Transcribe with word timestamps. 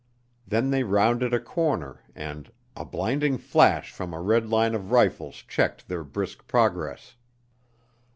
Then 0.47 0.71
they 0.71 0.81
rounded 0.81 1.31
a 1.31 1.39
corner 1.39 2.01
and 2.15 2.51
a 2.75 2.83
blinding 2.83 3.37
flash 3.37 3.91
from 3.91 4.15
a 4.15 4.19
red 4.19 4.49
line 4.49 4.73
of 4.73 4.89
rifles 4.89 5.35
checked 5.47 5.87
their 5.87 6.03
brisk 6.03 6.47
progress. 6.47 7.15